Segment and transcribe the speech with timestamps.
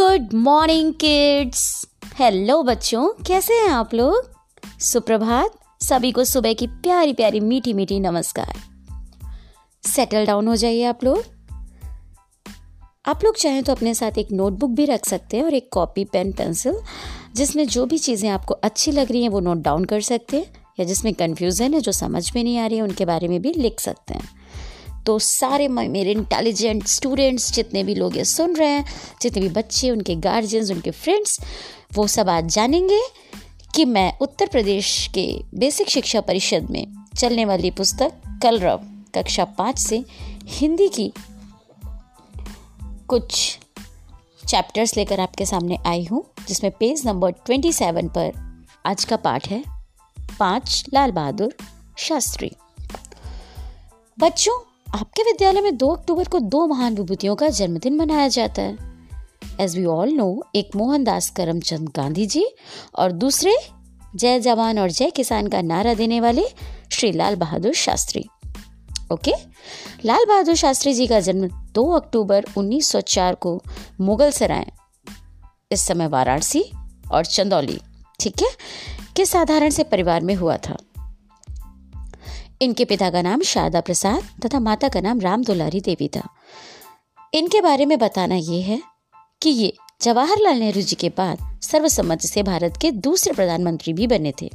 [0.00, 3.24] Good morning kids hello बच्चों.
[3.24, 4.30] कैसे हैं आप लोग?
[4.80, 5.50] सुप्रभात.
[5.82, 8.54] सभी को सुबह की प्यारी प्यारी, मीठी मीठी नमस्कार.
[9.86, 11.24] सेटल डाउन हो जाइए आप लोग.
[13.06, 16.04] आप लोग चाहें तो अपने साथ एक नोटबुक भी रख सकते हैं और एक कॉपी
[16.04, 16.80] पेन पेंसिल
[17.34, 20.46] जिसमें जो भी चीज़ें आपको अच्छी लग रही हैं वो नोट डाउन कर सकते हैं
[20.80, 23.52] या जिसमें कन्फ्यूज़न है जो समझ में नहीं आ रही है, उनके बारे में भी
[23.52, 24.43] लिख सकते हैं.
[25.06, 28.84] तो सारे मेरे इंटेलिजेंट स्टूडेंट्स जितने भी लोग ये सुन रहे हैं,
[29.22, 31.38] जितने भी बच्चे, उनके गार्जियंस उनके फ्रेंड्स
[31.94, 33.00] वो सब आज जानेंगे
[33.74, 36.86] कि मैं उत्तर प्रदेश के बेसिक शिक्षा परिषद में
[37.16, 38.80] चलने वाली पुस्तक कलरव,
[39.14, 40.04] कक्षा पाँच से
[40.44, 41.12] हिंदी की
[43.08, 43.58] कुछ
[44.48, 48.32] चैप्टर्स लेकर आपके सामने आई हूँ, जिसमें पेज नंबर ट्वेंटी सेवन पर
[48.86, 49.62] आज का पाठ है,
[50.38, 51.54] पाँच लाल बहादुर
[51.98, 52.50] शास्त्री।
[54.18, 54.58] बच्चों
[54.94, 58.76] आपके विद्यालय में दो अक्टूबर को दो महान विभूतियों का जन्मदिन मनाया जाता है।
[59.60, 62.44] एज वी ऑल नो एक मोहनदास करमचंद गांधी जी
[62.94, 63.56] और दूसरे
[64.16, 66.44] जय जवान और जय किसान का नारा देने वाले
[66.92, 68.24] श्री लाल बहादुर शास्त्री।
[69.12, 69.32] ओके
[70.04, 73.62] लाल बहादुर शास्त्री जी का जन्म 2 अक्टूबर 1904 को
[74.00, 74.66] मुगल सराय,
[75.72, 76.64] इस समय वाराणसी
[77.12, 77.80] और चंदौली,
[78.20, 78.50] ठीक है?
[79.16, 80.76] के साधारण से परिवार में हुआ था?
[82.62, 86.28] इनके पिता का नाम शारदा प्रसाद तथा माता का नाम राम दुलारी देवी था।
[87.34, 88.82] इनके बारे में बताना ये है
[89.42, 94.32] कि ये जवाहरलाल नेहरू जी के बाद सर्वसम्मति से भारत के दूसरे प्रधानमंत्री भी बने
[94.42, 94.50] थे।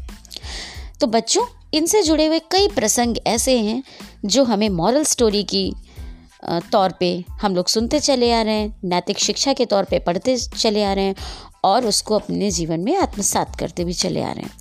[1.02, 3.84] तो बच्चों, इनसे जुड़े हुए कई प्रसंग ऐसे हैं
[4.26, 5.72] जो हमें मॉरल स्टोरी की
[6.72, 10.38] तौर पे हम लोग सुनते चले आ रहे हैं, नैतिक शिक्षा के तौर पे पढ़ते
[10.38, 11.16] चले आ रहे हैं
[11.64, 14.52] और उसको अपने जीवन में आत्मसात करते भी चले आ रहे हैं।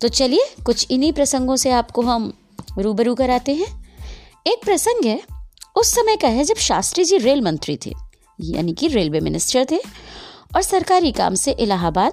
[0.00, 2.32] तो चलिए, कुछ इन्हीं प्रसंगों से आपको हम
[2.78, 3.86] रूबरू कराते हैं।
[4.46, 5.22] एक प्रसंग है,
[5.76, 7.94] उस समय का है जब शास्त्री जी रेल मंत्री थे,
[8.40, 9.78] यानी कि रेलवे मिनिस्टर थे,
[10.56, 12.12] और सरकारी काम से इलाहाबाद,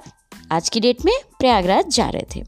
[0.52, 2.44] आज की डेट में प्रयागराज जा रहे थे।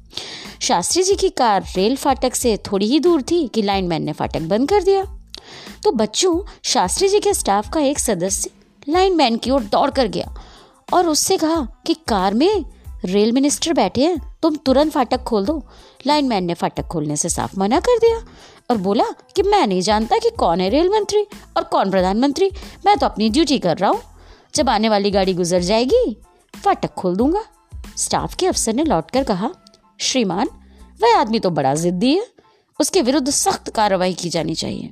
[0.62, 4.42] शास्त्री जी की कार रेल फाटक से थोड़ी ही दूर थी कि लाइनमैन ने फाटक
[4.42, 5.04] बंद कर दिया।
[5.84, 8.50] तो बच्चों, शास्त्री जी के स्टाफ का एक सदस्य
[8.90, 10.36] लाइनमैन की ओर दौड़ कर गया
[10.94, 12.66] और उससे कहा कि कार में
[13.06, 15.54] रेल मिनिस्टर बैठे हैं। तुम तुरंत फाटक खोल दो।
[16.08, 18.18] लाइनमैन ने फाटक खोलने से साफ़ मना कर दिया
[18.72, 21.22] और बोला कि मैं नहीं जानता कि कौन है रेल मंत्री
[21.58, 22.52] और कौन प्रधानमंत्री।
[22.86, 24.02] मैं तो अपनी ड्यूटी कर रहा हूँ।
[24.56, 26.18] जब आने वाली गाड़ी गुजर जाएगी,
[26.54, 27.44] फाटक खोल दूँगा।
[27.98, 29.52] स्टाफ के अफसर ने लौटकर कहा,
[30.00, 30.48] श्रीमान,
[31.00, 32.28] वह आदमी तो बड़ा जिद्दी है।
[32.80, 34.90] उसके विरुद्ध सख्त कार्रवाई की जानी चाहिए।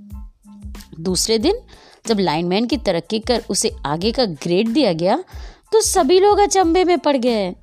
[1.00, 1.59] दूसरे दिन,
[2.08, 5.24] जब लाइनमैन की तरक्की कर उसे आगे का ग्रेड दिया गया
[5.72, 7.53] तो सभी लोग अचंभे में पड़ गए।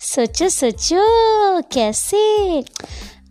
[0.00, 1.02] सचो सोचो
[1.60, 2.64] कैसे?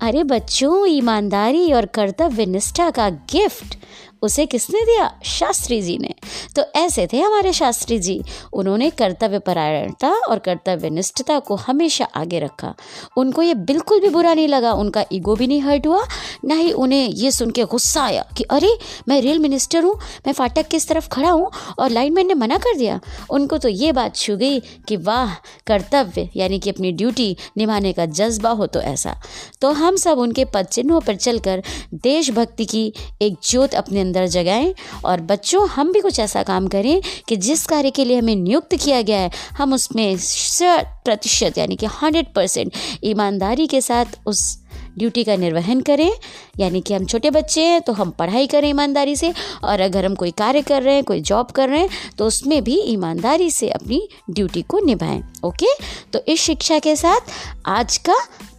[0.02, 3.78] अरे बच्चों ईमानदारी और कर्तव्य निष्ठा का गिफ्ट
[4.26, 5.20] उसे किसने दिया?
[5.26, 6.14] शास्त्री जी ने।
[6.56, 12.40] तो ऐसे थे हमारे शास्त्री जी। उन्होंने कर्तव्य परायणता और कर्तव्य निष्ठता को हमेशा आगे
[12.40, 12.76] रखा।
[13.18, 16.04] उनको ये बिल्कुल भी बुरा नहीं लगा। उनका ईगो भी नहीं हर्ट हुआ।
[16.46, 18.78] ना ही उन्हें ये सुन के गुस्सा आया कि, अरे,
[19.08, 22.78] मैं रेल मिनिस्टर हूँ। मैं फाटक किस तरफ़ खड़ा हूँ और लाइनमैन ने मना कर
[22.78, 23.00] दिया।
[23.30, 25.34] उनको तो ये बात छू गई कि, वाह,
[25.68, 29.22] कर्तव्य, यानी कि अपनी ड्यूटी निभाने का जज्बा हो तो ऐसा।
[29.62, 34.28] तो हम सब उनके पद चिन्हों पर चलकर देशभक्ति की एक ज्योत अपने अंदर अंदर
[34.30, 34.74] जगाएँ।
[35.06, 38.76] और बच्चों, हम भी कुछ ऐसा काम करें कि जिस कार्य के लिए हमें नियुक्त
[38.76, 44.60] किया गया है, हम उसमें शत प्रतिशत, यानी कि हंड्रेड परसेंट ईमानदारी के साथ उस
[44.98, 46.12] ड्यूटी का निर्वहन करें।
[46.60, 49.34] यानी कि हम छोटे बच्चे हैं तो हम पढ़ाई करें ईमानदारी से।
[49.64, 52.64] और अगर हम कोई कार्य कर रहे हैं, कोई जॉब कर रहे हैं तो उसमें
[52.64, 55.74] भी ईमानदारी से अपनी ड्यूटी को निभाएँ। ओके?
[56.14, 57.32] तो इस शिक्षा के साथ
[57.68, 58.16] आज का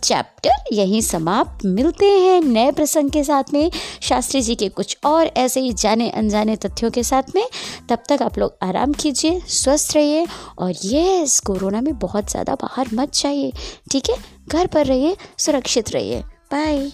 [0.06, 3.70] चैप्टर यहीं समाप्त। मिलते हैं नए प्रसंग के साथ में।
[4.02, 7.46] शास्त्री जी के कुछ और ऐसे ही जाने अनजाने तथ्यों के साथ में।
[7.88, 10.26] तब तक आप लोग आराम कीजिए, स्वस्थ रहिए
[10.58, 13.52] और ये कोरोना में बहुत ज़्यादा बाहर मत जाइए।
[13.90, 14.16] ठीक है?
[14.48, 16.20] घर पर रहिए, सुरक्षित रहिए।
[16.52, 16.90] बाय